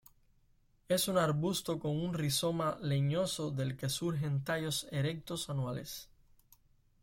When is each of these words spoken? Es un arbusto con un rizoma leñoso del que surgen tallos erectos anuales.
Es 0.89 1.07
un 1.07 1.19
arbusto 1.19 1.77
con 1.77 1.95
un 1.95 2.15
rizoma 2.15 2.75
leñoso 2.81 3.51
del 3.51 3.77
que 3.77 3.87
surgen 3.87 4.43
tallos 4.43 4.87
erectos 4.89 5.47
anuales. 5.51 6.09